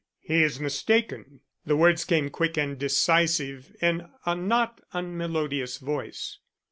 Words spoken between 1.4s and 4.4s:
The words came quick and decisive in a